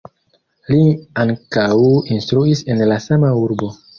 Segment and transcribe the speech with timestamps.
[0.75, 0.79] Li
[1.25, 1.75] ankaŭ
[2.17, 3.73] instruis en la sama urbo.